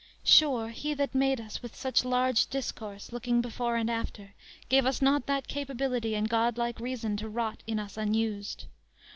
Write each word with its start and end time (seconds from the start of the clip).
Sure, 0.23 0.69
he 0.69 0.95
that 0.95 1.13
made 1.13 1.39
us 1.39 1.61
with 1.61 1.75
such 1.75 2.03
large 2.03 2.47
discourse 2.47 3.11
Looking 3.11 3.39
before 3.39 3.75
and 3.75 3.87
after, 3.87 4.33
gave 4.67 4.87
us 4.87 4.99
not 4.99 5.27
That 5.27 5.47
capability 5.47 6.15
and 6.15 6.27
god 6.27 6.57
like 6.57 6.79
reason 6.79 7.17
To 7.17 7.29
rot 7.29 7.61
in 7.67 7.77
us 7.77 7.97
unused. 7.97 8.65